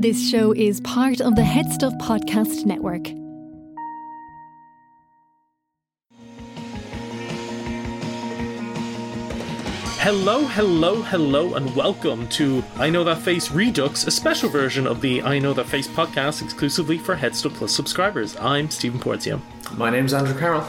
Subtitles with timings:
[0.00, 3.08] This show is part of the Head Stuff Podcast Network.
[9.98, 15.00] Hello, hello, hello, and welcome to I Know That Face Redux, a special version of
[15.00, 18.36] the I Know That Face podcast exclusively for Headstuff Plus subscribers.
[18.36, 19.40] I'm Stephen Porzio.
[19.76, 20.64] My name's Andrew Carroll.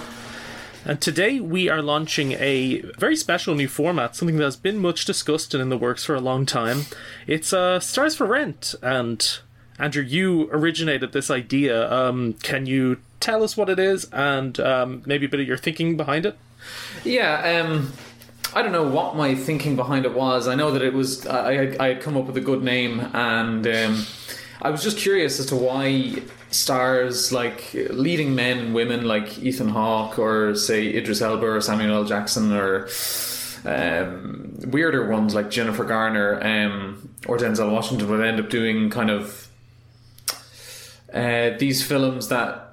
[0.89, 5.05] And today we are launching a very special new format, something that has been much
[5.05, 6.85] discussed and in the works for a long time.
[7.27, 8.73] It's uh, Stars for Rent.
[8.81, 9.37] And
[9.77, 11.93] Andrew, you originated this idea.
[11.93, 15.57] Um, can you tell us what it is and um, maybe a bit of your
[15.57, 16.35] thinking behind it?
[17.03, 17.93] Yeah, um,
[18.55, 20.47] I don't know what my thinking behind it was.
[20.47, 23.67] I know that it was I, I had come up with a good name, and
[23.67, 24.05] um,
[24.59, 29.69] I was just curious as to why stars like leading men and women like Ethan
[29.69, 32.03] Hawke or say Idris Elba or Samuel L.
[32.05, 32.87] Jackson or
[33.65, 39.09] um, weirder ones like Jennifer Garner um, or Denzel Washington would end up doing kind
[39.09, 39.47] of
[41.13, 42.65] uh, these films that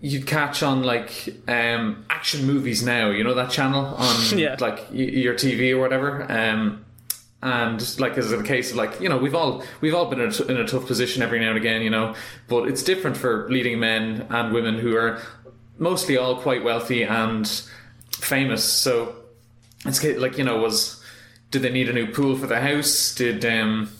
[0.00, 3.10] you'd catch on like um, action movies now.
[3.10, 4.56] You know that channel on Yeah.
[4.60, 6.30] like y- your TV or whatever.
[6.30, 6.84] Um,
[7.42, 10.28] and like it a case of like you know we've all we've all been in
[10.28, 12.14] a, t- in a tough position every now and again, you know,
[12.48, 15.20] but it's different for leading men and women who are
[15.78, 17.48] mostly all quite wealthy and
[18.12, 18.64] famous.
[18.64, 19.14] So
[19.86, 21.02] it's like you know was
[21.50, 23.14] did they need a new pool for the house?
[23.14, 23.90] Did um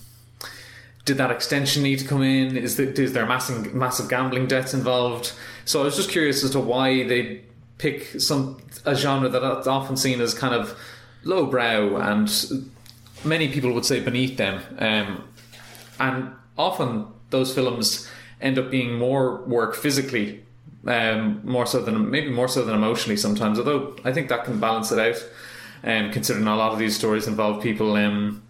[1.06, 2.56] did that extension need to come in?
[2.56, 5.32] Is, the, is there massive massive gambling debts involved?
[5.64, 7.42] So I was just curious as to why they
[7.78, 10.78] pick some a genre that's often seen as kind of
[11.24, 12.30] lowbrow and
[13.24, 15.24] many people would say beneath them, um,
[15.98, 18.08] and often those films
[18.40, 20.44] end up being more work physically,
[20.86, 23.58] um, more so than maybe more so than emotionally sometimes.
[23.58, 25.24] Although I think that can balance it out,
[25.84, 27.94] um, considering a lot of these stories involve people.
[27.94, 28.42] Um,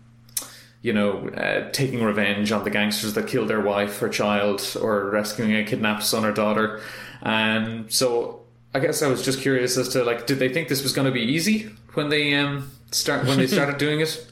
[0.83, 5.11] you know, uh, taking revenge on the gangsters that killed their wife or child or
[5.11, 6.81] rescuing a kidnapped son or daughter.
[7.21, 8.41] And so
[8.73, 11.07] I guess I was just curious as to like, did they think this was going
[11.07, 14.27] to be easy when they um start when they started doing it?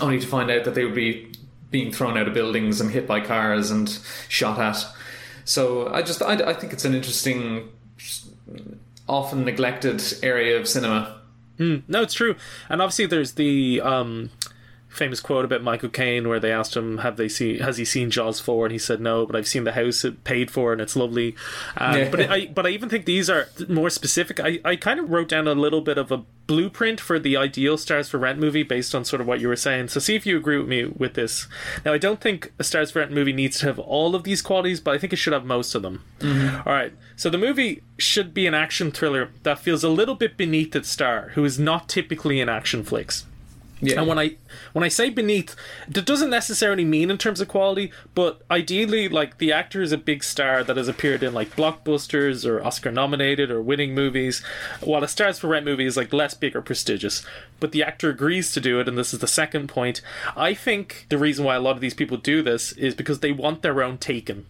[0.00, 1.32] Only to find out that they would be
[1.70, 3.88] being thrown out of buildings and hit by cars and
[4.28, 4.84] shot at.
[5.44, 7.70] So I just I, I think it's an interesting,
[9.08, 11.20] often neglected area of cinema.
[11.88, 12.36] No, it's true.
[12.68, 14.30] And obviously, there's the um,
[14.90, 17.60] famous quote about Michael Caine where they asked him, "Have they seen?
[17.60, 18.66] Has he seen Jaws 4?
[18.66, 21.34] And he said, "No, but I've seen the house it paid for, and it's lovely."
[21.76, 22.10] Um, Yeah.
[22.10, 24.40] But I, but I even think these are more specific.
[24.40, 27.78] I, I kind of wrote down a little bit of a blueprint for the ideal
[27.78, 29.86] Stars for Rent movie based on sort of what you were saying.
[29.88, 31.46] So see if you agree with me with this.
[31.84, 34.42] Now, I don't think a Stars for Rent movie needs to have all of these
[34.42, 36.02] qualities, but I think it should have most of them.
[36.66, 36.92] All right.
[37.14, 40.88] So the movie should be an action thriller that feels a little bit beneath its
[40.88, 43.26] star, who is not typically in action flicks.
[43.80, 44.36] Yeah, And when I
[44.72, 45.56] when I say beneath,
[45.88, 49.98] that doesn't necessarily mean in terms of quality, but ideally, like the actor is a
[49.98, 54.42] big star that has appeared in like blockbusters or Oscar nominated or winning movies,
[54.80, 57.24] while a Stars for Rent movie is like less big or prestigious.
[57.58, 60.00] But the actor agrees to do it, and this is the second point.
[60.36, 63.32] I think the reason why a lot of these people do this is because they
[63.32, 64.46] want their own Taken.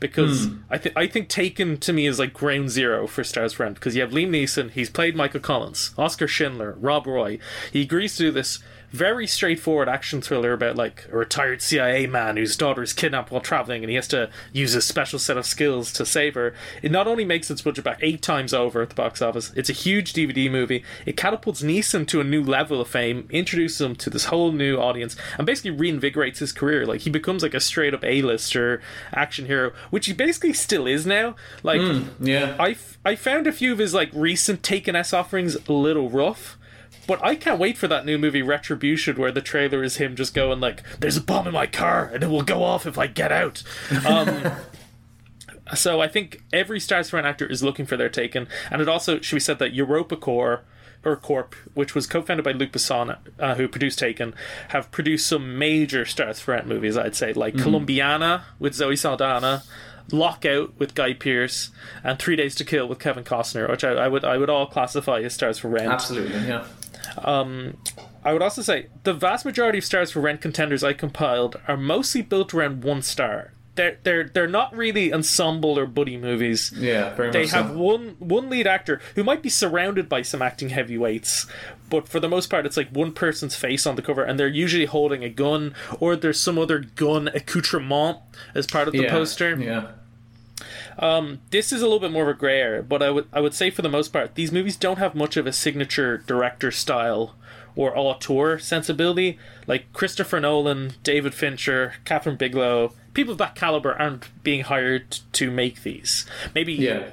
[0.00, 0.58] Because hmm.
[0.70, 3.74] I think I think Taken to me is like ground zero for Stars for Rent
[3.74, 7.38] because you have Liam Neeson, he's played Michael Collins, Oscar Schindler, Rob Roy.
[7.72, 12.36] He agrees to do this very straightforward action thriller about like a retired CIA man
[12.36, 15.46] whose daughter is kidnapped while traveling and he has to use a special set of
[15.46, 16.54] skills to save her.
[16.82, 19.70] It not only makes its budget back eight times over at the box office, it's
[19.70, 20.84] a huge DVD movie.
[21.06, 24.78] It catapults Neeson to a new level of fame, introduces him to this whole new
[24.78, 26.86] audience, and basically reinvigorates his career.
[26.86, 28.80] Like he becomes like a straight up A-lister
[29.12, 31.36] action hero, which he basically still is now.
[31.62, 32.56] Like hmm, yeah.
[32.58, 36.10] I, f- I found a few of his like recent Taken S offerings a little
[36.10, 36.57] rough.
[37.08, 40.34] But I can't wait for that new movie Retribution, where the trailer is him just
[40.34, 43.06] going like, "There's a bomb in my car, and it will go off if I
[43.06, 43.62] get out."
[44.06, 44.52] Um,
[45.74, 48.90] so I think every Stars for an actor is looking for their Taken, and it
[48.90, 50.64] also should be said that Europa Corps
[51.02, 54.34] or Corp, which was co-founded by Luc Besson, uh, who produced Taken,
[54.68, 56.98] have produced some major Stars for Rent movies.
[56.98, 59.62] I'd say like Columbiana with Zoe Saldana.
[60.10, 61.70] Lockout with Guy Pearce
[62.02, 64.66] and Three Days to Kill with Kevin Costner, which I, I would I would all
[64.66, 65.92] classify as stars for rent.
[65.92, 66.66] Absolutely, yeah.
[67.18, 67.76] Um,
[68.24, 71.76] I would also say the vast majority of stars for rent contenders I compiled are
[71.76, 73.52] mostly built around one star.
[73.74, 76.72] They're they're they're not really ensemble or buddy movies.
[76.76, 77.78] Yeah, very They much have so.
[77.78, 81.46] one one lead actor who might be surrounded by some acting heavyweights,
[81.88, 84.48] but for the most part, it's like one person's face on the cover, and they're
[84.48, 88.18] usually holding a gun, or there's some other gun accoutrement
[88.52, 89.10] as part of the yeah.
[89.10, 89.56] poster.
[89.56, 89.92] Yeah.
[90.98, 93.40] Um, this is a little bit more of a gray area, but I would I
[93.40, 96.70] would say for the most part, these movies don't have much of a signature director
[96.70, 97.34] style
[97.76, 99.38] or auteur sensibility.
[99.66, 105.50] Like Christopher Nolan, David Fincher, Kathryn Bigelow, people of that caliber aren't being hired to
[105.50, 106.26] make these.
[106.54, 107.10] Maybe Yeah.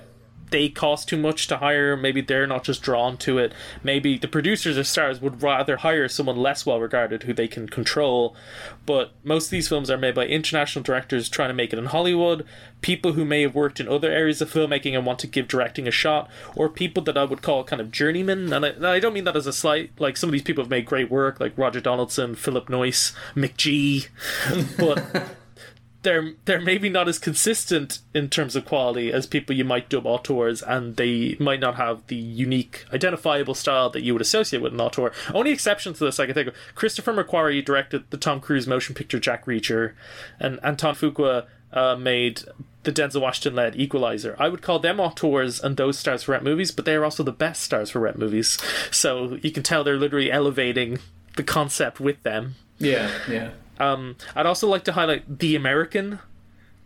[0.52, 1.98] They cost too much to hire.
[1.98, 3.54] Maybe they're not just drawn to it.
[3.84, 7.68] Maybe the producers or stars would rather hire someone less well regarded who they can
[7.68, 8.36] control.
[8.86, 11.88] But most of these films are made by international directors trying to make it in
[11.88, 12.46] Hollywood,
[12.82, 15.88] people who may have worked in other areas of filmmaking and want to give directing
[15.88, 18.54] a shot, or people that I would call kind of journeymen.
[18.54, 19.92] And I, and I don't mean that as a slight.
[20.00, 24.08] Like some of these people have made great work, like Roger Donaldson, Philip Noyce, McG,
[24.78, 25.26] but
[26.06, 30.06] they're they're maybe not as consistent in terms of quality as people you might dub
[30.06, 34.72] auteurs, and they might not have the unique, identifiable style that you would associate with
[34.72, 35.12] an auteur.
[35.34, 38.96] Only exception to this I can think of: Christopher McQuarrie directed the Tom Cruise motion
[38.96, 39.94] picture Jack Reacher,
[40.40, 42.44] and Anton Fuqua uh, made
[42.84, 44.36] the Denzel Washington led Equalizer.
[44.38, 47.24] I would call them auteurs and those stars for rep movies, but they are also
[47.24, 48.60] the best stars for rep movies.
[48.92, 51.00] So you can tell they're literally elevating
[51.36, 52.56] the concept with them.
[52.78, 53.50] Yeah, yeah.
[53.80, 56.20] Um, I'd also like to highlight The American,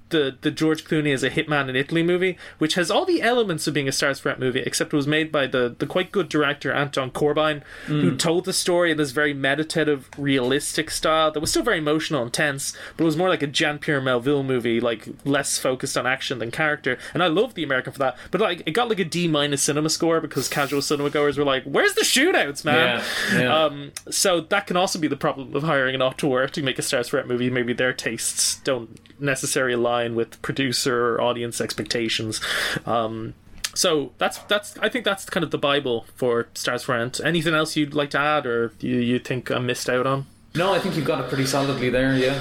[0.09, 3.67] the the George Clooney as a hitman in Italy movie, which has all the elements
[3.67, 6.29] of being a Stars Fret movie, except it was made by the the quite good
[6.29, 11.49] director Anton Corbijn, who told the story in this very meditative, realistic style that was
[11.49, 14.79] still very emotional and tense, but it was more like a Jean Pierre Melville movie,
[14.79, 16.97] like less focused on action than character.
[17.13, 19.61] And I love The American for that, but like it got like a D minus
[19.63, 23.03] cinema score because casual cinema goers were like, "Where's the shootouts, man?"
[23.33, 23.63] Yeah, yeah.
[23.63, 26.81] Um, so that can also be the problem of hiring an auteur to make a
[26.81, 27.49] Stars Fret movie.
[27.49, 32.39] Maybe their tastes don't necessarily align with producer or audience expectations.
[32.85, 33.33] Um,
[33.75, 37.19] so that's that's I think that's kind of the bible for Stars for Rent.
[37.23, 40.25] Anything else you'd like to add, or you you think I missed out on?
[40.55, 42.15] No, I think you've got it pretty solidly there.
[42.15, 42.39] Yeah.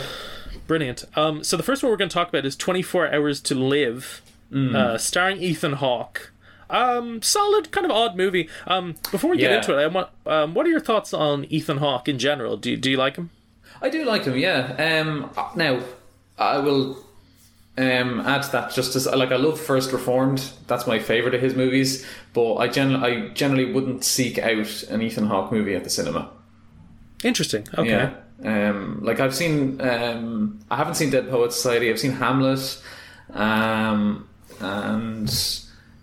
[0.66, 1.05] Brilliant.
[1.16, 4.22] Um, so the first one we're going to talk about is 24 Hours to Live,
[4.54, 6.32] uh, starring Ethan Hawke.
[6.70, 8.49] Um, solid, kind of odd movie.
[8.66, 9.56] Um, before we get Yeah.
[9.58, 12.56] into it, I want, um, what are your thoughts on Ethan Hawke in general?
[12.58, 13.31] Do do you like him?
[13.81, 14.75] I do like him, yeah.
[15.02, 15.81] Um, now,
[16.38, 17.02] I will
[17.78, 20.50] um, add to that just as like I love First Reformed.
[20.66, 22.04] That's my favorite of his movies.
[22.34, 26.30] But I gen- I generally wouldn't seek out an Ethan Hawke movie at the cinema.
[27.22, 27.66] Interesting.
[27.76, 27.90] Okay.
[27.90, 28.12] Yeah.
[28.44, 31.90] Um, like I've seen, um, I haven't seen Dead Poets Society.
[31.90, 32.80] I've seen Hamlet,
[33.30, 34.28] um,
[34.60, 35.28] and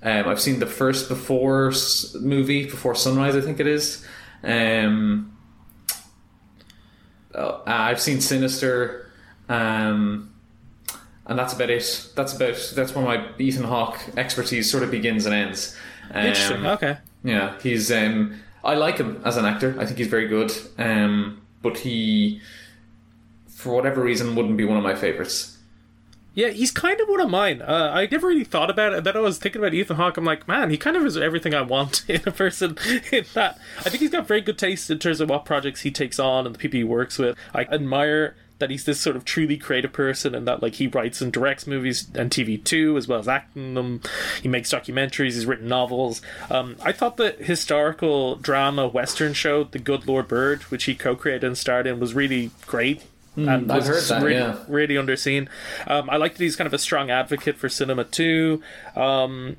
[0.04, 1.72] um, I've seen the first Before
[2.20, 4.06] movie, Before Sunrise, I think it is.
[4.44, 5.38] Um,
[7.34, 9.10] uh, I've seen Sinister,
[9.48, 10.35] um,
[11.28, 12.10] and that's about it.
[12.16, 15.76] That's about that's where my Ethan Hawke expertise sort of begins and ends.
[16.12, 16.66] Um, Interesting.
[16.66, 16.98] Okay.
[17.24, 17.92] yeah, he's.
[17.92, 19.76] Um, I like him as an actor.
[19.80, 20.52] I think he's very good.
[20.78, 22.42] Um, but he,
[23.48, 25.58] for whatever reason, wouldn't be one of my favorites.
[26.36, 27.62] Yeah, he's kind of one of mine.
[27.62, 29.06] Uh, I never really thought about it.
[29.06, 30.18] Then I was thinking about Ethan Hawke.
[30.18, 32.78] I'm like, man, he kind of is everything I want in a person.
[33.12, 35.92] In that, I think he's got very good taste in terms of what projects he
[35.92, 37.38] takes on and the people he works with.
[37.54, 41.22] I admire that he's this sort of truly creative person and that like he writes
[41.22, 44.02] and directs movies and TV too, as well as acting them.
[44.42, 45.34] He makes documentaries.
[45.34, 46.22] He's written novels.
[46.50, 51.44] Um, I thought the historical drama western show, The Good Lord Bird, which he co-created
[51.44, 53.04] and starred in, was really great.
[53.36, 54.58] and I've was heard that, really, yeah.
[54.70, 55.50] really underseen.
[55.88, 58.64] Um, I like that he's kind of a strong advocate for cinema too.
[58.96, 59.58] Um,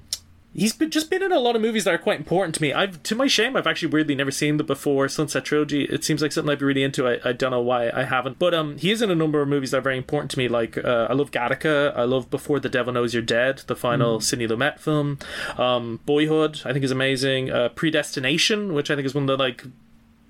[0.53, 2.73] he's been, just been in a lot of movies that are quite important to me.
[2.73, 5.85] I've, to my shame, I've actually weirdly never seen the before Sunset Trilogy.
[5.85, 7.07] It seems like something I'd be really into.
[7.07, 9.49] I, I don't know why I haven't, but um, he is in a number of
[9.49, 10.49] movies that are very important to me.
[10.49, 11.97] Like uh, I love Gattaca.
[11.97, 15.19] I love Before the Devil Knows You're Dead, the final Sidney Lumet film.
[15.59, 17.51] Um, Boyhood, I think is amazing.
[17.51, 19.65] Uh, Predestination, which I think is one of the like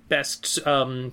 [0.09, 1.13] best um,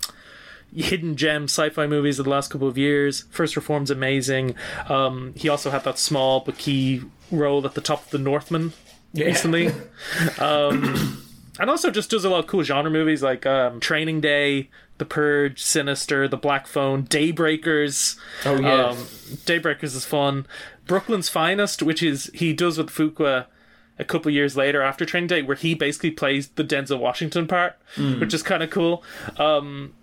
[0.75, 3.25] hidden gem sci-fi movies of the last couple of years.
[3.29, 4.55] First Reform's amazing.
[4.89, 8.73] Um, he also had that small but key role at the top of The Northman
[9.13, 9.67] recently.
[10.39, 11.23] um,
[11.59, 15.05] and also just does a lot of cool genre movies like um, Training Day, The
[15.05, 18.17] Purge, Sinister, The Black Phone, Daybreakers.
[18.45, 18.85] Oh, yeah.
[18.87, 18.97] Um,
[19.45, 20.47] Daybreakers is fun.
[20.87, 23.45] Brooklyn's Finest, which is he does with Fuqua
[23.99, 27.77] a couple years later after Training Day, where he basically plays the Denzel Washington part,
[28.19, 29.03] which is kind of cool.
[29.37, 29.93] Um,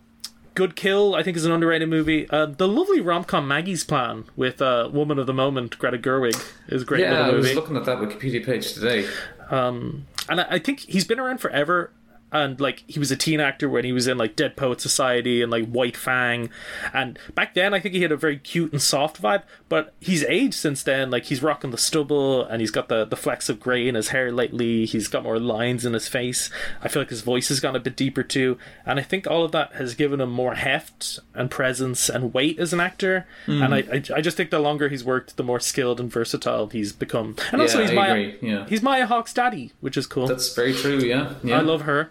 [0.54, 2.28] Good Kill, I think, is an underrated movie.
[2.28, 6.40] Uh, the lovely rom com Maggie's Plan with uh, Woman of the Moment, Greta Gerwig,
[6.68, 9.08] is a great Yeah, little I was looking at that Wikipedia page today.
[9.50, 11.92] Um, and I, I think he's been around forever.
[12.32, 15.42] And like he was a teen actor when he was in like Dead Poet Society
[15.42, 16.48] and like White Fang,
[16.92, 19.42] and back then I think he had a very cute and soft vibe.
[19.68, 21.10] But he's aged since then.
[21.10, 24.08] Like he's rocking the stubble and he's got the the flecks of grey in his
[24.08, 24.84] hair lately.
[24.86, 26.50] He's got more lines in his face.
[26.82, 28.58] I feel like his voice has gone a bit deeper too.
[28.86, 32.58] And I think all of that has given him more heft and presence and weight
[32.58, 33.26] as an actor.
[33.46, 33.62] Hmm.
[33.62, 36.68] And I, I I just think the longer he's worked, the more skilled and versatile
[36.68, 37.36] he's become.
[37.52, 38.66] And also he's I Maya, yeah.
[38.68, 40.26] he's Maya Hawke's daddy, which is cool.
[40.26, 40.98] That's very true.
[40.98, 41.58] Yeah, yeah.
[41.58, 42.10] I love her.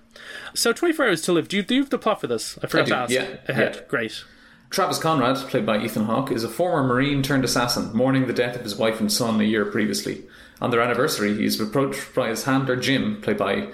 [0.53, 1.47] So, 24 Hours to Live.
[1.47, 2.57] Do you, do you have the plot for this?
[2.63, 3.75] I forgot do, to ask yeah, ahead.
[3.75, 3.81] yeah.
[3.87, 4.23] Great.
[4.69, 8.55] Travis Conrad, played by Ethan Hawke, is a former Marine turned assassin, mourning the death
[8.55, 10.23] of his wife and son a year previously.
[10.61, 13.69] On their anniversary, he is approached by his handler Jim, played by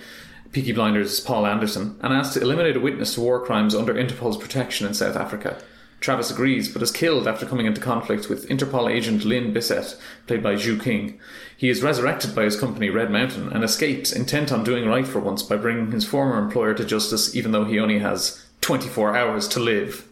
[0.54, 4.38] Peaky Blinders' Paul Anderson, and asked to eliminate a witness to war crimes under Interpol's
[4.38, 5.62] protection in South Africa.
[6.00, 9.98] Travis agrees, but is killed after coming into conflict with Interpol agent Lynn Bissett,
[10.28, 11.18] played by Xu Qing.
[11.58, 15.20] He is resurrected by his company Red Mountain and escapes, intent on doing right for
[15.20, 19.48] once by bringing his former employer to justice, even though he only has 24 hours
[19.50, 20.08] to live.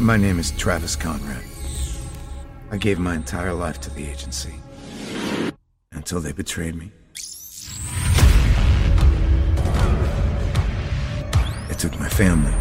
[0.00, 1.42] My name is Travis Conrad.
[2.70, 4.54] I gave my entire life to the agency.
[5.92, 6.92] Until they betrayed me.
[11.68, 12.54] They took my family.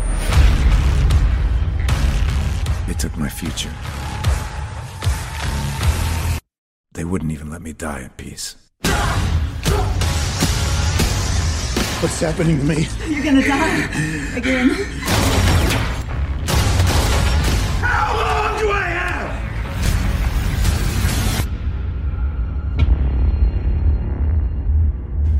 [2.87, 3.71] They took my future.
[6.93, 8.55] They wouldn't even let me die in peace.
[11.99, 12.87] What's happening to me?
[13.09, 13.89] You're gonna die.
[14.37, 14.69] Again.
[17.81, 19.41] How long do I have?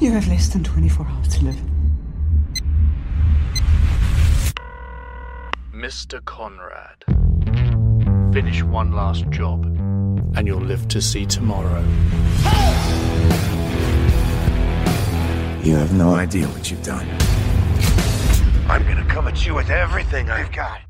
[0.02, 1.62] You have less than 24 hours to live.
[5.72, 6.24] Mr.
[6.26, 7.06] Conrad.
[8.34, 9.66] Finish one last job,
[10.36, 11.82] and you'll live to see tomorrow.
[15.64, 17.08] You have no idea what you've done.
[18.70, 20.82] I'm gonna come at you with everything I've got.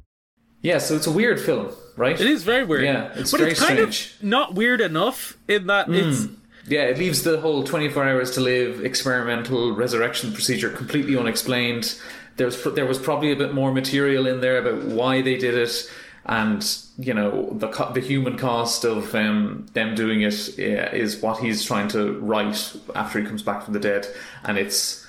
[0.62, 2.20] Yeah, so it's a weird film, right?
[2.20, 2.84] It is very weird.
[2.84, 4.16] Yeah, it's but very it's kind strange.
[4.20, 5.94] of not weird enough in that hmm.
[5.94, 6.28] it's
[6.68, 12.00] Yeah, it leaves the whole 24 hours to live experimental resurrection procedure completely unexplained.
[12.36, 15.90] There's there was probably a bit more material in there about why they did it,
[16.28, 21.40] and you know the the human cost of um, them doing it yeah, is what
[21.40, 24.08] he's trying to write after he comes back from the dead,
[24.44, 25.08] and it's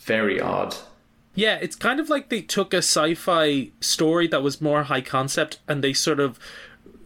[0.00, 0.76] very odd.
[1.34, 5.60] Yeah, it's kind of like they took a sci-fi story that was more high concept
[5.68, 6.36] and they sort of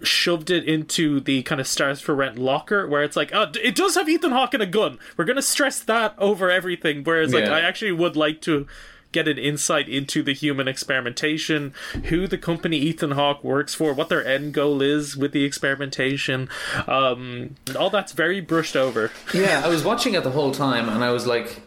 [0.02, 3.74] shoved it into the kind of stars for rent locker where it's like, oh, it
[3.74, 4.98] does have Ethan Hawke and a gun.
[5.16, 7.04] We're going to stress that over everything.
[7.04, 7.52] Whereas, like, Yeah.
[7.52, 8.66] I actually would like to
[9.12, 14.08] get an insight into the human experimentation, who the company Ethan Hawke works for, what
[14.08, 16.48] their end goal is with the experimentation.
[16.86, 19.10] Um, all that's very brushed over.
[19.32, 21.62] Yeah, I was watching it the whole time, and I was like,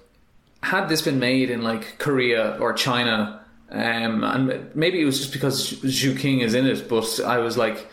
[0.61, 5.33] had this been made in like Korea or China, um, and maybe it was just
[5.33, 7.87] because Xu Qing is in it, but I was like,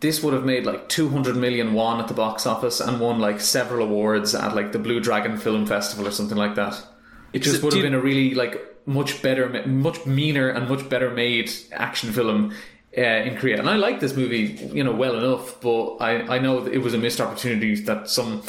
[0.00, 3.40] this would have made like 200 million won at the box office and won like
[3.40, 6.84] several awards at like the Blue Dragon Film Festival or something like that.
[7.34, 11.10] It just would have been a really like much better, much meaner and much better
[11.10, 12.54] made action film.
[12.96, 16.38] Uh, in Korea, and I like this movie, you know, well enough, but I, I
[16.38, 18.44] know that it was a missed opportunity that some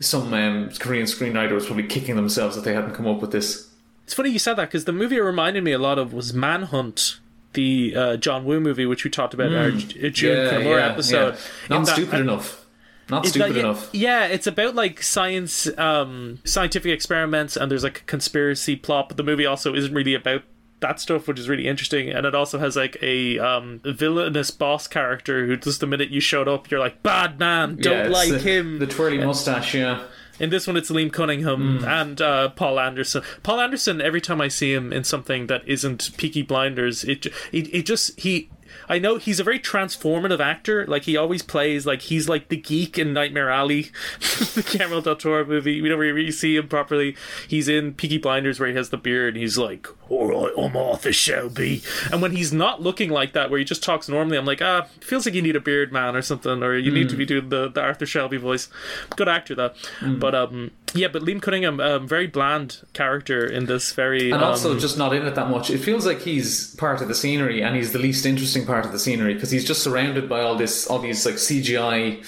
[0.00, 3.68] some um, Korean screenwriter was probably kicking themselves that they hadn't come up with this.
[4.04, 6.34] It's funny you said that because the movie it reminded me a lot of was
[6.34, 7.20] Manhunt,
[7.52, 11.36] the uh, John Woo movie, which we talked about in our J- Jun Kunimura episode.
[11.70, 12.64] Not In that- stupid enough.
[13.10, 13.88] Not It's stupid like- enough.
[13.92, 19.08] Yeah, it's about like science, um, scientific experiments, and there's like a conspiracy plot.
[19.08, 20.42] But the movie also isn't really about
[20.80, 22.08] that stuff, which is really interesting.
[22.10, 26.20] And it also has like a um, villainous boss character who, just the minute you
[26.20, 28.78] showed up, you're like, bad man, don't it's like the, him.
[28.78, 30.04] The twirly mustache, yeah.
[30.38, 31.84] In this one, it's Liam Cunningham Mm.
[31.88, 33.22] and uh, Paul Anderson.
[33.42, 34.00] Paul Anderson.
[34.00, 38.20] Every time I see him in something that isn't Peaky Blinders, it it, it just
[38.20, 38.48] he.
[38.88, 40.86] I know he's a very transformative actor.
[40.86, 45.16] Like he always plays like he's like the geek in Nightmare Alley, the Guillermo del
[45.16, 45.80] Toro movie.
[45.80, 47.16] We don't really see him properly.
[47.46, 49.34] He's in Peaky Blinders where he has the beard.
[49.34, 51.82] and He's like, "All right, I'm Arthur Shelby."
[52.12, 54.86] And when he's not looking like that, where he just talks normally, I'm like, ah,
[55.00, 57.48] feels like you need a beard, man, or something, or you need to be doing
[57.48, 58.68] the, the Arthur Shelby voice.
[59.16, 59.72] Good actor though.
[60.02, 64.50] But um, yeah, but Liam Cunningham, um, very bland character in this very And um,
[64.50, 65.70] also just not in it that much.
[65.70, 68.92] It feels like he's part of the scenery and he's the least interesting part of
[68.92, 72.24] the scenery because he's just surrounded by all this, all these like CGI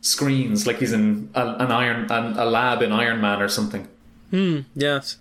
[0.00, 3.88] screens, like he's in a, an iron, an, a lab in Iron Man or something.
[4.30, 4.60] Hmm.
[4.74, 5.18] Yes.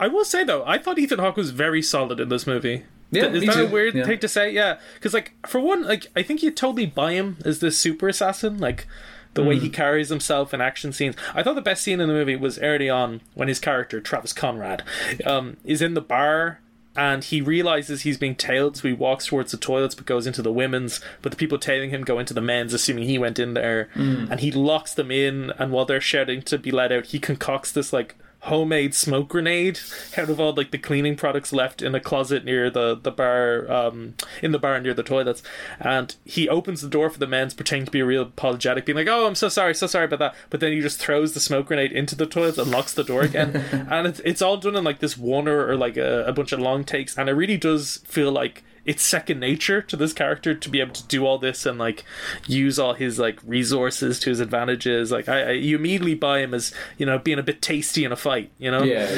[0.00, 2.84] I will say though, I thought Ethan Hawke was very solid in this movie.
[3.12, 4.04] Yeah, is that a weird Yeah.
[4.06, 4.50] thing to say?
[4.50, 8.08] Yeah, because like for one, like I think you totally buy him as this super
[8.08, 8.86] assassin, like
[9.34, 9.72] the way he Hmm.
[9.72, 11.14] carries himself in action scenes.
[11.34, 14.32] I thought the best scene in the movie was early on when his character Travis
[14.32, 14.82] Conrad
[15.24, 16.58] um, is in the bar.
[16.94, 20.42] And he realizes he's being tailed, so he walks towards the toilets but goes into
[20.42, 21.00] the women's.
[21.22, 23.88] But the people tailing him go into the men's, assuming he went in there.
[23.94, 24.26] Hmm.
[24.30, 27.72] And he locks them in, and while they're shouting to be let out, he concocts
[27.72, 29.78] this like homemade smoke grenade
[30.16, 33.70] out of all like the cleaning products left in a closet near the the bar
[33.70, 35.42] um in the bar near the toilets.
[35.78, 39.08] And he opens the door for the men's pretending to be real apologetic being like
[39.08, 40.34] oh i'm so sorry so sorry about that.
[40.50, 43.22] But then he just throws the smoke grenade into the toilets and locks the door
[43.22, 43.64] again.
[43.92, 46.52] And it's, it's all done in like this one or, or like a, a bunch
[46.52, 47.16] of long takes.
[47.18, 50.92] And it really does feel like it's second nature to this character to be able
[50.92, 52.04] to do all this and like
[52.46, 55.10] use all his like resources to his advantages.
[55.12, 58.12] Like I, I you immediately buy him as you know being a bit tasty in
[58.12, 58.50] a fight.
[58.58, 59.14] You know, Yeah,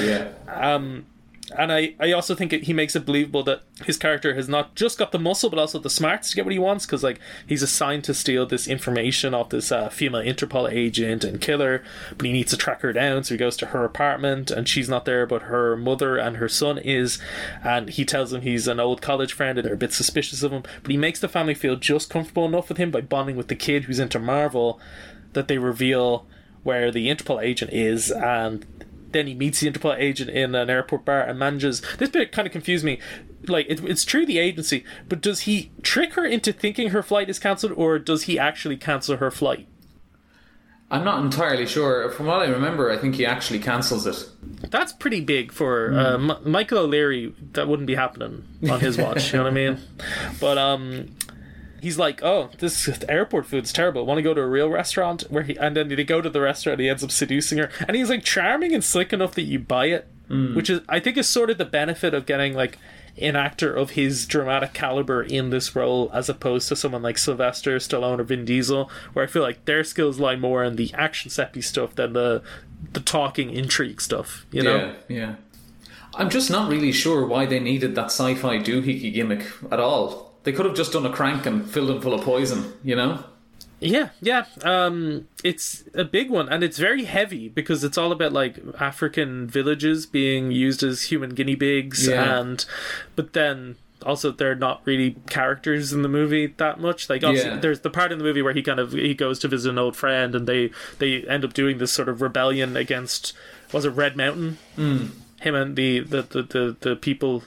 [0.46, 0.74] yeah.
[0.74, 1.06] um,
[1.56, 4.74] and I, I also think it, he makes it believable that his character has not
[4.74, 7.20] just got the muscle but also the smarts to get what he wants because like
[7.46, 11.82] he's assigned to steal this information off this uh, female Interpol agent and killer
[12.16, 14.88] but he needs to track her down so he goes to her apartment and she's
[14.88, 17.18] not there but her mother and her son is.
[17.62, 20.52] And he tells him he's an old college friend and they're a bit suspicious of
[20.52, 23.48] him but he makes the family feel just comfortable enough with him by bonding with
[23.48, 24.80] the kid who's into Marvel
[25.34, 26.26] that they reveal
[26.62, 28.64] where the Interpol agent is and
[29.14, 31.80] then he meets the Interpol agent in an airport bar and manages.
[31.98, 32.98] This bit kind of confused me.
[33.46, 37.30] Like, it, it's true the agency, but does he trick her into thinking her flight
[37.30, 39.66] is cancelled, or does he actually cancel her flight?
[40.90, 42.10] I'm not entirely sure.
[42.10, 44.70] From what I remember, I think he actually cancels it.
[44.70, 47.34] That's pretty big for uh, M- Michael O'Leary.
[47.52, 49.32] That wouldn't be happening on his watch.
[49.32, 49.78] you know what I mean?
[50.40, 51.08] But um,
[51.84, 54.06] he's like, "Oh, this airport food's terrible.
[54.06, 56.40] Want to go to a real restaurant?" Where he and then they go to the
[56.40, 56.74] restaurant.
[56.74, 59.58] and He ends up seducing her, and he's like charming and slick enough that you
[59.58, 60.54] buy it, hmm.
[60.56, 62.78] which is I think is sort of the benefit of getting like
[63.18, 67.76] an actor of his dramatic caliber in this role as opposed to someone like Sylvester
[67.76, 71.30] Stallone or Vin Diesel, where I feel like their skills lie more in the action
[71.30, 72.42] set piece stuff than the
[72.92, 74.46] the talking intrigue stuff.
[74.50, 74.94] You know?
[75.08, 75.34] Yeah, yeah.
[76.16, 80.33] I'm just not really sure why they needed that sci-fi doohickey gimmick at all.
[80.44, 83.24] They could have just done a crank and filled him full of poison, you know?
[83.80, 84.44] Yeah, yeah.
[84.62, 89.46] Um, it's a big one, and it's very heavy because it's all about like African
[89.46, 92.38] villages being used as human guinea pigs, Yeah.
[92.40, 92.64] and
[93.16, 97.10] but then also they're not really characters in the movie that much.
[97.10, 97.56] Like, Yeah.
[97.56, 99.78] there's the part in the movie where he kind of he goes to visit an
[99.78, 103.32] old friend, and they they end up doing this sort of rebellion against
[103.72, 104.58] was it Red Mountain?
[104.78, 105.08] Mm.
[105.40, 107.42] Him and the the, the, the the people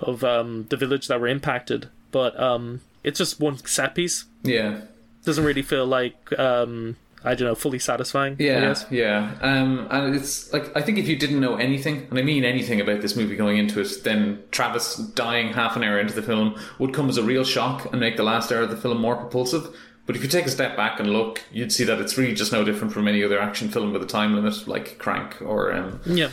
[0.00, 4.80] of um the village that were impacted, but um, it's just one set piece Yeah.
[5.24, 6.96] doesn't really feel like um
[7.26, 8.36] I don't know fully satisfying.
[8.38, 9.32] Yeah, yeah.
[9.40, 12.82] Um, and it's like I think if you didn't know anything, and I mean anything
[12.82, 16.54] about this movie going into it, then Travis dying half an hour into the film
[16.78, 19.16] would come as a real shock and make the last hour of the film more
[19.16, 19.64] propulsive.
[20.06, 22.52] But if you take a step back and look, you'd see that it's really just
[22.52, 26.00] no different from any other action film with a time limit, like Crank or um,
[26.04, 26.28] yeah.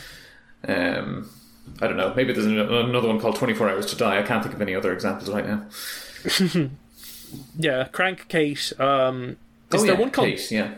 [0.68, 1.30] um,
[1.80, 2.12] I don't know.
[2.14, 4.18] Maybe there's another one called Twenty Four Hours to Die.
[4.18, 5.66] I can't think of any other examples right now.
[7.58, 8.72] Yeah, Crank Kate.
[8.78, 9.38] Um,
[9.72, 10.74] is oh, there yeah, one called Kate, yeah.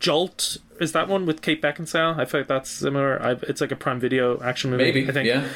[0.00, 0.56] Jolt?
[0.80, 2.18] Is that one with Kate Beckinsale?
[2.18, 3.20] I feel like that's similar.
[3.22, 4.84] I, it's like a Prime Video action movie.
[4.84, 5.26] Maybe, I think.
[5.26, 5.48] yeah.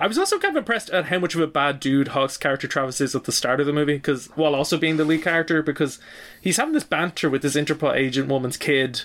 [0.00, 2.66] I was also kind of impressed at how much of a bad dude Hawke's character
[2.66, 5.62] Travis is at the start of the movie, because while also being the lead character,
[5.62, 6.00] because
[6.40, 9.02] he's having this banter with this Interpol agent woman's kid,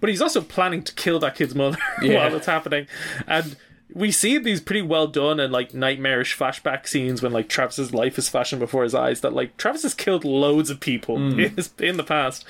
[0.00, 2.16] but he's also planning to kill that kid's mother Yeah.
[2.26, 2.86] while it's happening,
[3.26, 3.56] and
[3.94, 8.18] we see these pretty well done and like nightmarish flashback scenes when like Travis's life
[8.18, 9.20] is flashing before his eyes.
[9.22, 12.44] That like Travis has killed loads of people in, his, in the past,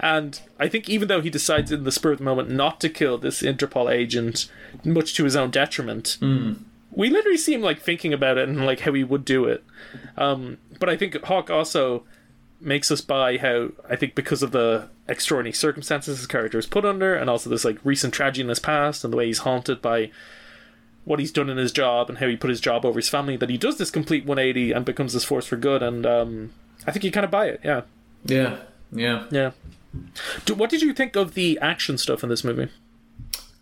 [0.00, 2.88] and I think even though he decides in the spur of the moment not to
[2.88, 4.50] kill this Interpol agent,
[4.84, 6.18] much to his own detriment
[6.94, 9.64] we literally see him like thinking about it and like how he would do it.
[10.16, 12.04] Um, but I think Hawke also
[12.60, 16.84] makes us buy how I think because of the extraordinary circumstances his character is put
[16.84, 19.80] under, and also this like recent tragedy in his past and the way he's haunted
[19.80, 20.10] by
[21.04, 23.36] what he's done in his job and how he put his job over his family,
[23.36, 25.82] that he does this complete 180 and becomes this force for good.
[25.82, 26.52] And um,
[26.86, 27.60] I think you kind of buy it.
[27.64, 27.82] Yeah,
[28.24, 28.58] Yeah,
[28.92, 29.24] yeah.
[29.30, 29.50] yeah.
[30.44, 32.68] Do, what did you think of the action stuff in this movie?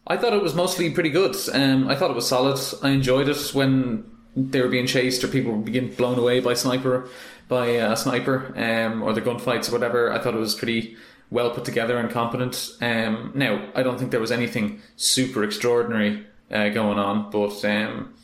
[0.07, 1.37] I thought it was mostly pretty good.
[1.53, 2.59] Um, I thought it was solid.
[2.83, 4.05] I enjoyed it when
[4.37, 7.09] they were being chased or people were being blown away by sniper,
[7.49, 10.13] by uh, a sniper, um, or the gunfights or whatever.
[10.13, 10.97] I thought it was pretty
[11.31, 12.71] well put together and competent.
[12.81, 18.15] Um, now, I don't think there was anything super extraordinary uh, going on, but um,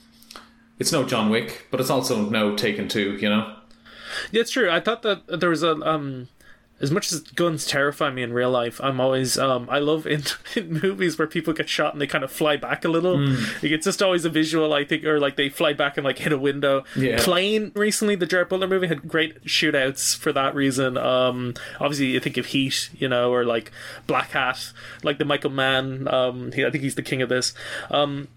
[0.78, 3.16] it's no John Wick, but it's also no Taken Two.
[3.16, 3.56] You know?
[4.30, 4.70] Yeah, it's true.
[4.70, 6.28] I thought that there was a um
[6.78, 10.22] as much as guns terrify me in real life, I'm always um I love in,
[10.56, 13.16] in movies where people get shot and they kind of fly back a little.
[13.18, 16.18] Like, it's just always a visual I think or like they fly back and like
[16.18, 16.84] hit a window.
[16.94, 17.16] Yeah.
[17.18, 20.98] Plane recently the Gerard Butler movie had great shootouts for that reason.
[20.98, 23.72] Um obviously you think of Heat, you know, or like
[24.06, 27.54] Black Hat, like the Michael Mann, um he, I think he's the king of this.
[27.90, 28.28] Um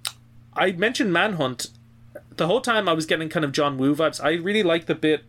[0.55, 1.67] I mentioned Manhunt
[2.37, 4.23] the whole time I was getting kind of John Woo vibes.
[4.23, 5.25] I really like the bit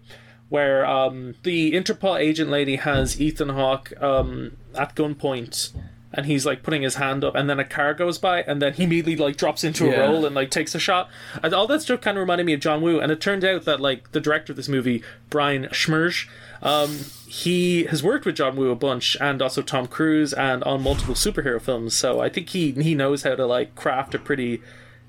[0.51, 5.71] where um, the Interpol agent lady has Ethan Hawke um, at gunpoint,
[6.13, 8.73] and he's like putting his hand up, and then a car goes by, and then
[8.75, 10.01] he immediately like drops into a Yeah.
[10.01, 11.09] roll and like takes a shot.
[11.43, 13.65] And all that stuff kind of reminded me of John Woo, and it turned out
[13.65, 16.27] that like the director of this movie, Brian Smrz,
[16.63, 20.83] um, he has worked with John Woo a bunch, and also Tom Cruise, and on
[20.83, 21.95] multiple superhero films.
[21.95, 24.61] So I think he he knows how to like craft a pretty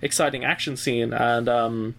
[0.04, 1.95] exciting action scene, and um,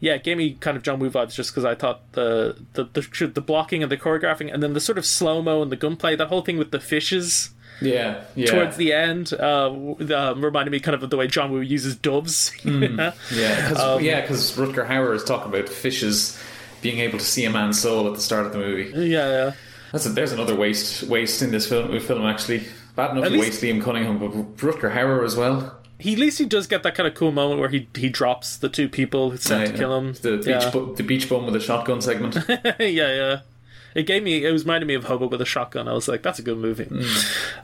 [0.00, 2.84] yeah, it gave me kind of John Woo vibes just because I thought the, the
[2.84, 5.76] the the blocking and the choreographing, and then the sort of slow mo and the
[5.76, 7.50] gunplay, that whole thing with the fishes
[7.82, 8.46] Yeah, yeah.
[8.50, 11.96] towards the end, uh, um, reminded me kind of of the way John Woo uses
[11.96, 12.52] doves.
[12.64, 16.38] yeah, because Um, yeah, 'cause Rutger Hauer is talking about fishes
[16.82, 18.90] being able to see a man's soul at the start of the movie.
[18.94, 19.52] yeah, yeah.
[19.92, 21.98] That's a, there's another waste waste in this film.
[22.00, 22.64] Film actually
[22.96, 25.76] bad enough At to least- waste Liam Cunningham, but Rutger Hauer as well.
[26.00, 28.56] He at least he does get that kind of cool moment where he he drops
[28.56, 30.12] the two people who sent to Yeah, kill him.
[30.14, 30.70] The beach, yeah.
[30.70, 32.36] bu- the beach bum with a shotgun segment.
[32.48, 33.40] yeah, yeah.
[33.94, 34.44] It gave me.
[34.44, 35.88] It was reminding me of Hobo with a shotgun.
[35.88, 36.88] I was like, that's a good movie.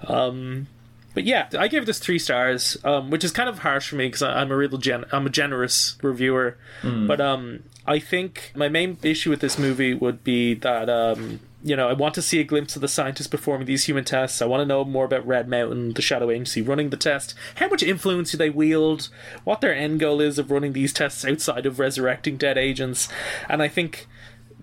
[0.07, 0.67] Um,
[1.15, 4.07] but yeah, I gave this three stars, um, which is kind of harsh for me
[4.09, 6.57] because I'm a real gen- I'm a generous reviewer.
[6.83, 11.75] But um, I think my main issue with this movie would be that um, you
[11.75, 14.41] know I want to see a glimpse of the scientists performing these human tests.
[14.41, 17.35] I want to know more about Red Mountain, the Shadow Agency running the test.
[17.57, 19.09] How much influence do they wield?
[19.43, 23.09] What their end goal is of running these tests outside of resurrecting dead agents?
[23.49, 24.07] And I think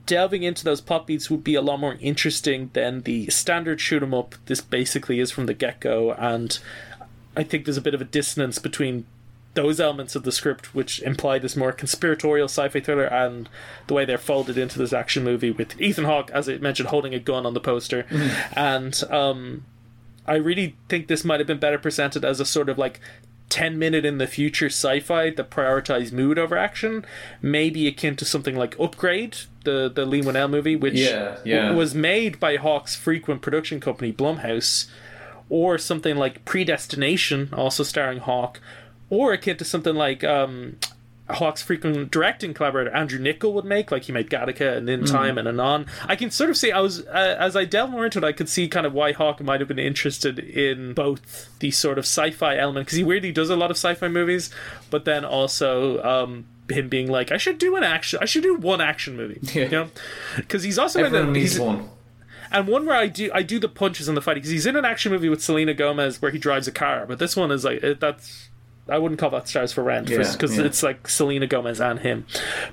[0.05, 4.01] delving into those plot beats would be a lot more interesting than the standard shoot
[4.01, 6.59] 'em up this basically is from the get go and
[7.35, 9.05] I think there's a bit of a dissonance between
[9.55, 13.47] those elements of the script which imply this more conspiratorial sci-fi thriller and
[13.87, 17.13] the way they're folded into this action movie with Ethan Hawke as I mentioned holding
[17.13, 18.05] a gun on the poster
[18.55, 19.65] and um
[20.25, 22.99] I really think this might have been better presented as a sort of like
[23.49, 27.05] 10 minute in the future sci-fi that prioritized mood over action
[27.41, 31.71] maybe akin to something like upgrade the the Leigh Whannell movie which Yeah, yeah.
[31.73, 34.87] was made by Hawke's frequent production company blumhouse
[35.49, 38.59] or something like predestination also starring hawk
[39.09, 40.77] or akin to something like um
[41.29, 45.37] Hawke's frequent directing collaborator Andrew Niccol would make, like he made Gattaca and In Time
[45.37, 45.85] and Anon.
[46.05, 48.33] I can sort of see I was uh, as I delve more into it, I
[48.33, 52.03] could see kind of why Hawk might have been interested in both the sort of
[52.03, 54.49] sci-fi element because he weirdly does a lot of sci-fi movies,
[54.89, 58.55] but then also um, him being like, I should do an action, I should do
[58.55, 59.63] one action movie, Yeah.
[59.63, 59.89] you know,
[60.35, 61.89] because he's also Everyone in a, needs he's, one.
[62.51, 64.75] and one where I do I do the punches and the fighting because he's in
[64.75, 67.63] an action movie with Selena Gomez where he drives a car, but this one is
[67.63, 68.49] like it, that's
[68.87, 70.65] I wouldn't call that stars for rent because yeah.
[70.65, 72.25] it's like Selena Gomez and him.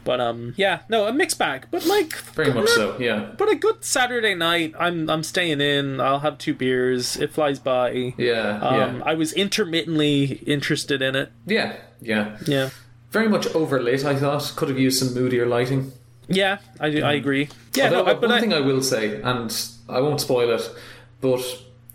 [0.02, 2.98] But um, yeah, no, a mixed bag, but like Very much so.
[2.98, 4.74] Yeah, But a good Saturday night.
[4.78, 6.00] I'm I'm staying in.
[6.00, 7.16] I'll have two beers.
[7.16, 8.14] It flies by.
[8.16, 11.30] yeah, Um, yeah, I was intermittently interested in it.
[11.46, 12.38] yeah, yeah.
[12.46, 12.70] Yeah.
[13.10, 14.04] Very much overlit.
[14.04, 15.92] I thought could have used some moodier lighting.
[16.28, 17.48] Yeah, I, I agree.
[17.74, 19.52] Yeah, Although, no, I, but one I, thing I will say, and
[19.88, 20.70] I won't spoil it,
[21.20, 21.40] but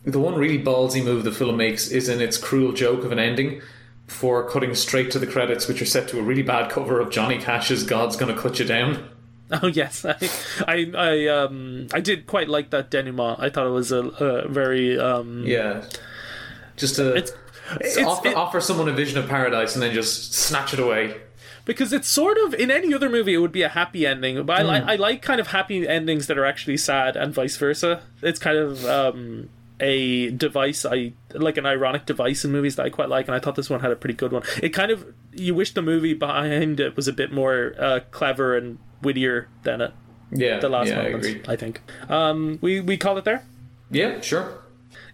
[0.04, 3.20] the one really ballsy move the film makes is in its cruel joke of an
[3.20, 3.62] ending
[4.08, 7.10] before cutting straight to the credits, which are set to a really bad cover of
[7.12, 9.10] Johnny Cash's "God's Gonna Cut You Down."
[9.62, 10.16] Oh yes, I,
[10.68, 13.38] I, I, um, I did quite like that denouement.
[13.40, 15.84] I thought it was a, a very, um, Yeah,
[16.78, 17.32] just to It's-
[17.80, 21.18] it's- offer, it- offer someone a vision of paradise and then just snatch it away.
[21.64, 24.62] because it's sort of in any other movie it would be a happy ending, but
[24.62, 28.02] I like, I like kind of happy endings that are actually sad and vice versa.
[28.24, 32.90] It's kind of um, a device I like an ironic device in movies that I
[32.90, 34.44] quite like, and I thought this one had a pretty good one.
[34.62, 38.56] It kind of you wish the movie behind it was a bit more uh, clever
[38.58, 39.94] and wittier than it.
[40.32, 41.42] Yeah, The last yeah, I moments, agree.
[41.48, 41.82] I think.
[42.10, 43.46] Um, we we call it there.
[43.92, 44.62] Yeah, sure.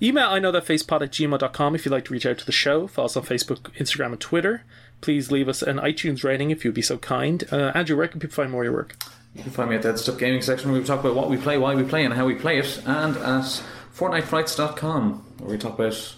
[0.01, 2.51] Email I know that facepod at gmail.com if you'd like to reach out to the
[2.51, 2.87] show.
[2.87, 4.63] Follow us on Facebook, Instagram, and Twitter.
[5.01, 7.43] Please leave us an iTunes rating if you'd be so kind.
[7.51, 8.95] Uh, Andrew, where can people find more of your work?
[9.35, 11.29] You can find me at the that Stuff Gaming section where we talk about what
[11.29, 13.63] we play, why we play, and how we play it, and at
[13.95, 16.15] FortniteFrights.com where we talk about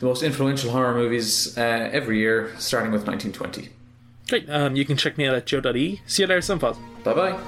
[0.00, 1.60] the most influential horror movies uh,
[1.92, 3.70] every year, starting with 1920.
[4.28, 4.48] Great.
[4.48, 6.00] Um, you can check me out at joe.e.
[6.06, 6.76] See you later, Sunfuzz.
[7.02, 7.38] Bye bye.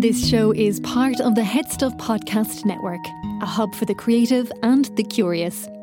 [0.00, 3.00] This show is part of the Head Stuff Podcast Network,
[3.42, 5.66] a hub for the creative and the curious.